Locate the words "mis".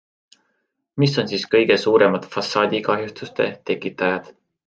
1.03-1.17